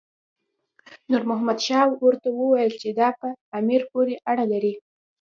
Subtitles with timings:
[1.09, 1.87] نور محمد شاه
[2.21, 3.27] ته وویل چې دا په
[3.59, 4.73] امیر پورې اړه لري.